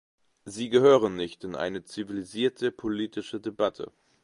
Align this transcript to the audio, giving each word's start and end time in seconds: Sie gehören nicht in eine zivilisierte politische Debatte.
Sie 0.45 0.69
gehören 0.69 1.15
nicht 1.15 1.43
in 1.43 1.53
eine 1.55 1.83
zivilisierte 1.83 2.71
politische 2.71 3.39
Debatte. 3.39 3.91